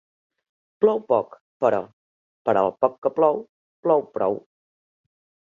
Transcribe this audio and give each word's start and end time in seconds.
Plou 0.85 1.01
poc, 1.11 1.35
però, 1.65 1.81
per 2.49 2.57
al 2.63 2.71
poc 2.87 2.97
que 3.07 3.13
plou, 3.21 3.41
plou 3.87 4.07
prou. 4.17 4.41